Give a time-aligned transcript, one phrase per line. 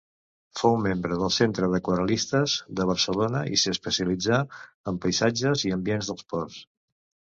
[0.61, 4.43] Fou membre del Centre d'Aquarel·listes de Barcelona i s'especialitzà
[4.95, 6.63] en paisatges i ambients dels ports.